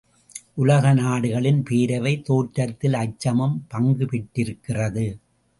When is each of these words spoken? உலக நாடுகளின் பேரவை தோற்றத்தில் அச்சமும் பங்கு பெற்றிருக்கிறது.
உலக 0.53 0.93
நாடுகளின் 0.93 1.59
பேரவை 1.69 2.13
தோற்றத்தில் 2.21 2.93
அச்சமும் 2.93 3.65
பங்கு 3.67 4.05
பெற்றிருக்கிறது. 4.05 5.05